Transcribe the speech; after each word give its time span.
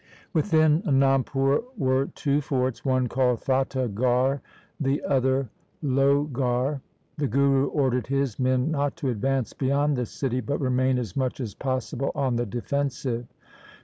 Within 0.33 0.81
Anandpur 0.81 1.63
were 1.77 2.07
two 2.07 2.41
forts, 2.41 2.83
one 2.83 3.05
called 3.05 3.39
Fata 3.43 3.87
garh, 3.87 4.41
the 4.79 5.03
other 5.03 5.47
Lohgarh. 5.83 6.81
The 7.19 7.27
Guru 7.27 7.67
ordered 7.67 8.07
his 8.07 8.39
men 8.39 8.71
not 8.71 8.95
to 8.95 9.09
advance 9.09 9.53
beyond 9.53 9.95
the 9.95 10.07
city, 10.07 10.41
but 10.41 10.59
remain 10.59 10.97
as 10.97 11.15
much 11.15 11.39
as 11.39 11.53
possible 11.53 12.11
on 12.15 12.35
the 12.35 12.47
defensive. 12.47 13.27